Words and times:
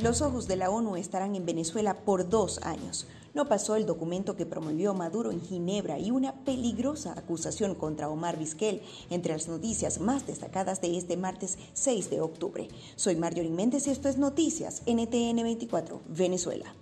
Los 0.00 0.22
ojos 0.22 0.46
de 0.46 0.54
la 0.54 0.70
ONU 0.70 0.94
estarán 0.94 1.34
en 1.34 1.44
Venezuela 1.44 1.94
por 2.04 2.28
dos 2.28 2.60
años. 2.62 3.08
No 3.34 3.48
pasó 3.48 3.74
el 3.74 3.84
documento 3.84 4.36
que 4.36 4.46
promovió 4.46 4.94
Maduro 4.94 5.32
en 5.32 5.40
Ginebra 5.40 5.98
y 5.98 6.12
una 6.12 6.44
peligrosa 6.44 7.14
acusación 7.18 7.74
contra 7.74 8.08
Omar 8.08 8.38
Vizquel, 8.38 8.80
entre 9.10 9.32
las 9.32 9.48
noticias 9.48 10.00
más 10.00 10.24
destacadas 10.24 10.80
de 10.80 10.96
este 10.96 11.16
martes 11.16 11.58
6 11.72 12.10
de 12.10 12.20
octubre. 12.20 12.68
Soy 12.94 13.16
Marjorie 13.16 13.50
Méndez 13.50 13.88
y 13.88 13.90
esto 13.90 14.08
es 14.08 14.18
Noticias 14.18 14.82
NTN 14.86 15.42
24, 15.42 16.00
Venezuela. 16.08 16.72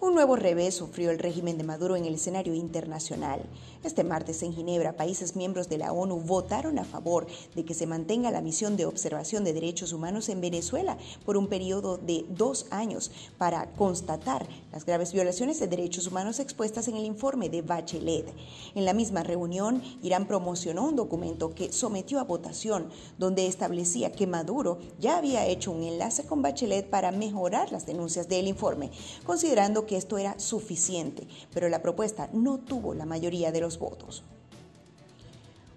Un 0.00 0.14
nuevo 0.14 0.36
revés 0.36 0.76
sufrió 0.76 1.10
el 1.10 1.18
régimen 1.18 1.58
de 1.58 1.64
Maduro 1.64 1.96
en 1.96 2.04
el 2.04 2.14
escenario 2.14 2.54
internacional. 2.54 3.40
Este 3.82 4.04
martes 4.04 4.44
en 4.44 4.52
Ginebra, 4.52 4.96
países 4.96 5.34
miembros 5.34 5.68
de 5.68 5.76
la 5.76 5.92
ONU 5.92 6.20
votaron 6.20 6.78
a 6.78 6.84
favor 6.84 7.26
de 7.56 7.64
que 7.64 7.74
se 7.74 7.86
mantenga 7.86 8.30
la 8.30 8.40
misión 8.40 8.76
de 8.76 8.86
observación 8.86 9.42
de 9.42 9.52
derechos 9.52 9.92
humanos 9.92 10.28
en 10.28 10.40
Venezuela 10.40 10.98
por 11.24 11.36
un 11.36 11.48
periodo 11.48 11.96
de 11.96 12.24
dos 12.28 12.66
años 12.70 13.10
para 13.38 13.72
constatar 13.72 14.46
las 14.70 14.86
graves 14.86 15.12
violaciones 15.12 15.58
de 15.58 15.66
derechos 15.66 16.06
humanos 16.06 16.38
expuestas 16.38 16.86
en 16.86 16.96
el 16.96 17.04
informe 17.04 17.48
de 17.48 17.62
Bachelet. 17.62 18.32
En 18.76 18.84
la 18.84 18.94
misma 18.94 19.24
reunión, 19.24 19.82
Irán 20.04 20.28
promocionó 20.28 20.86
un 20.86 20.94
documento 20.94 21.56
que 21.56 21.72
sometió 21.72 22.20
a 22.20 22.24
votación 22.24 22.88
donde 23.18 23.48
establecía 23.48 24.12
que 24.12 24.28
Maduro 24.28 24.78
ya 25.00 25.18
había 25.18 25.46
hecho 25.46 25.72
un 25.72 25.82
enlace 25.82 26.24
con 26.24 26.40
Bachelet 26.40 26.88
para 26.88 27.10
mejorar 27.10 27.72
las 27.72 27.84
denuncias 27.84 28.28
del 28.28 28.46
informe, 28.46 28.92
considerando 29.26 29.87
que 29.88 29.96
esto 29.96 30.18
era 30.18 30.38
suficiente, 30.38 31.26
pero 31.52 31.68
la 31.68 31.82
propuesta 31.82 32.30
no 32.32 32.58
tuvo 32.58 32.94
la 32.94 33.06
mayoría 33.06 33.50
de 33.50 33.60
los 33.60 33.80
votos. 33.80 34.22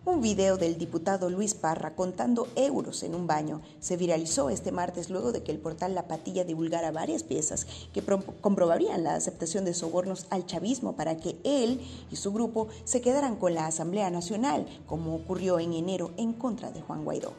Un 0.03 0.19
video 0.19 0.57
del 0.57 0.79
diputado 0.79 1.29
Luis 1.29 1.53
Parra 1.53 1.93
contando 1.93 2.47
euros 2.55 3.03
en 3.03 3.13
un 3.13 3.27
baño 3.27 3.61
se 3.79 3.97
viralizó 3.97 4.49
este 4.49 4.71
martes 4.71 5.11
luego 5.11 5.31
de 5.31 5.43
que 5.43 5.51
el 5.51 5.59
portal 5.59 5.93
La 5.93 6.07
Patilla 6.07 6.43
divulgara 6.43 6.89
varias 6.89 7.21
piezas 7.21 7.67
que 7.93 8.01
comprobarían 8.01 9.03
la 9.03 9.13
aceptación 9.13 9.63
de 9.63 9.75
sobornos 9.75 10.25
al 10.31 10.47
chavismo 10.47 10.95
para 10.95 11.17
que 11.17 11.37
él 11.43 11.81
y 12.09 12.15
su 12.15 12.33
grupo 12.33 12.67
se 12.83 12.99
quedaran 12.99 13.35
con 13.35 13.53
la 13.53 13.67
Asamblea 13.67 14.09
Nacional, 14.09 14.65
como 14.87 15.13
ocurrió 15.13 15.59
en 15.59 15.73
enero 15.73 16.09
en 16.17 16.33
contra 16.33 16.71
de 16.71 16.81
Juan 16.81 17.05
Guaidó. 17.05 17.33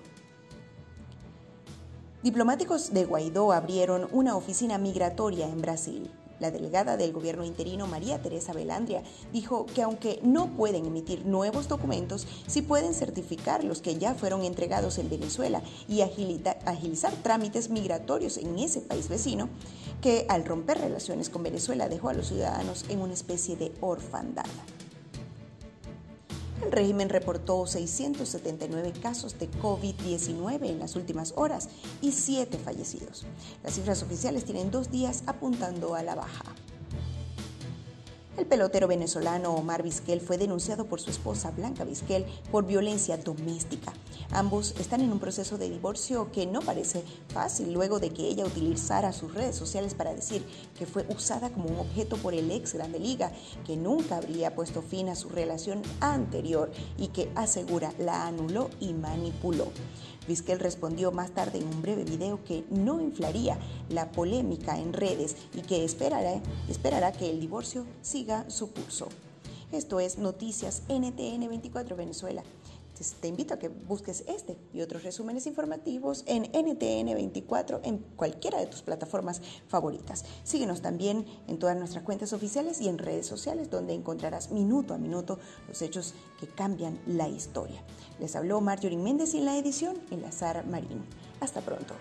Diplomáticos 2.22 2.92
de 2.94 3.04
Guaidó 3.04 3.50
abrieron 3.50 4.06
una 4.12 4.36
oficina 4.36 4.78
migratoria 4.78 5.48
en 5.48 5.60
Brasil. 5.60 6.08
La 6.42 6.50
delegada 6.50 6.96
del 6.96 7.12
gobierno 7.12 7.44
interino, 7.44 7.86
María 7.86 8.20
Teresa 8.20 8.52
Belandria, 8.52 9.04
dijo 9.32 9.64
que 9.64 9.82
aunque 9.82 10.18
no 10.24 10.56
pueden 10.56 10.86
emitir 10.86 11.24
nuevos 11.24 11.68
documentos, 11.68 12.26
sí 12.48 12.62
pueden 12.62 12.94
certificar 12.94 13.62
los 13.62 13.80
que 13.80 13.96
ya 13.96 14.16
fueron 14.16 14.42
entregados 14.42 14.98
en 14.98 15.08
Venezuela 15.08 15.62
y 15.86 16.00
agilizar 16.00 17.12
trámites 17.22 17.70
migratorios 17.70 18.38
en 18.38 18.58
ese 18.58 18.80
país 18.80 19.08
vecino, 19.08 19.50
que 20.00 20.26
al 20.28 20.44
romper 20.44 20.78
relaciones 20.78 21.30
con 21.30 21.44
Venezuela 21.44 21.88
dejó 21.88 22.08
a 22.08 22.14
los 22.14 22.26
ciudadanos 22.26 22.86
en 22.88 23.02
una 23.02 23.14
especie 23.14 23.54
de 23.54 23.70
orfandad. 23.80 24.46
El 26.64 26.72
régimen 26.72 27.08
reportó 27.08 27.66
679 27.66 28.92
casos 29.02 29.38
de 29.38 29.50
COVID-19 29.50 30.69
en 30.69 30.78
las 30.78 30.96
últimas 30.96 31.32
horas 31.36 31.69
y 32.00 32.12
7 32.12 32.56
fallecidos. 32.58 33.24
Las 33.62 33.74
cifras 33.74 34.02
oficiales 34.02 34.44
tienen 34.44 34.70
dos 34.70 34.91
días 34.91 35.24
apuntando 35.27 35.94
a 35.94 36.02
la 36.02 36.14
baja. 36.14 36.44
El 38.34 38.47
pelotero 38.47 38.88
venezolano 38.88 39.52
Omar 39.52 39.83
Vizquel 39.83 40.22
fue 40.22 40.38
denunciado 40.38 40.86
por 40.86 41.02
su 41.02 41.11
esposa 41.11 41.50
Blanca 41.50 41.84
Vizquel 41.84 42.25
por 42.50 42.64
violencia 42.64 43.19
doméstica. 43.19 43.92
Ambos 44.30 44.75
están 44.80 45.02
en 45.02 45.12
un 45.12 45.19
proceso 45.19 45.58
de 45.58 45.69
divorcio 45.69 46.33
que 46.33 46.47
no 46.47 46.62
parece 46.62 47.05
fácil 47.28 47.75
luego 47.75 48.00
de 48.00 48.08
que 48.08 48.27
ella 48.27 48.47
utilizara 48.47 49.12
sus 49.12 49.34
redes 49.34 49.55
sociales 49.55 49.92
para 49.92 50.14
decir 50.14 50.42
que 50.78 50.86
fue 50.86 51.05
usada 51.10 51.50
como 51.50 51.69
un 51.69 51.78
objeto 51.81 52.16
por 52.16 52.32
el 52.32 52.50
ex 52.50 52.72
Grande 52.72 52.98
Liga, 52.98 53.32
que 53.66 53.76
nunca 53.76 54.16
habría 54.16 54.54
puesto 54.54 54.81
fin 54.81 55.10
a 55.10 55.14
su 55.14 55.28
relación 55.28 55.82
anterior 56.00 56.72
y 56.97 57.09
que 57.09 57.31
asegura 57.34 57.93
la 57.99 58.26
anuló 58.26 58.70
y 58.81 58.94
manipuló. 58.94 59.69
Vizquel 60.27 60.59
respondió 60.59 61.12
más 61.12 61.33
tarde 61.33 61.59
en 61.59 61.66
un 61.66 61.83
breve 61.83 62.05
video 62.05 62.43
que 62.44 62.65
no 62.71 63.00
inflaría 63.00 63.59
la 63.88 64.12
polémica 64.12 64.78
en 64.78 64.93
redes 64.93 65.37
y 65.55 65.62
que 65.62 65.84
esperará, 65.84 66.41
esperará 66.69 67.12
que 67.12 67.31
el 67.31 67.41
divorcio 67.41 67.84
siga 68.03 68.49
su 68.49 68.71
curso. 68.72 69.09
Esto 69.72 70.00
es 70.00 70.19
Noticias 70.19 70.82
NTN 70.88 71.49
24 71.49 71.97
Venezuela. 71.97 72.43
Te 73.10 73.28
invito 73.28 73.54
a 73.54 73.58
que 73.58 73.68
busques 73.68 74.24
este 74.28 74.56
y 74.72 74.80
otros 74.80 75.02
resúmenes 75.02 75.46
informativos 75.46 76.22
en 76.26 76.44
NTN 76.44 77.14
24 77.14 77.80
en 77.82 77.98
cualquiera 78.16 78.60
de 78.60 78.66
tus 78.66 78.82
plataformas 78.82 79.42
favoritas. 79.66 80.24
Síguenos 80.44 80.82
también 80.82 81.26
en 81.48 81.58
todas 81.58 81.76
nuestras 81.76 82.04
cuentas 82.04 82.32
oficiales 82.32 82.80
y 82.80 82.88
en 82.88 82.98
redes 82.98 83.26
sociales 83.26 83.70
donde 83.70 83.94
encontrarás 83.94 84.52
minuto 84.52 84.94
a 84.94 84.98
minuto 84.98 85.38
los 85.66 85.82
hechos 85.82 86.14
que 86.38 86.46
cambian 86.46 87.00
la 87.06 87.28
historia. 87.28 87.82
Les 88.20 88.36
habló 88.36 88.60
Marjorie 88.60 88.98
Méndez 88.98 89.34
y 89.34 89.38
en 89.38 89.46
la 89.46 89.58
edición, 89.58 89.96
Elazar 90.10 90.64
Marín. 90.66 91.02
Hasta 91.40 91.60
pronto. 91.60 91.94